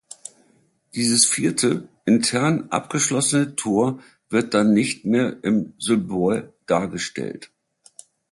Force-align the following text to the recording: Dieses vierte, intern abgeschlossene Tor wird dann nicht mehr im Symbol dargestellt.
Dieses 0.95 1.27
vierte, 1.27 1.87
intern 2.05 2.69
abgeschlossene 2.71 3.55
Tor 3.55 3.99
wird 4.31 4.55
dann 4.55 4.73
nicht 4.73 5.05
mehr 5.05 5.37
im 5.43 5.75
Symbol 5.77 6.55
dargestellt. 6.65 7.51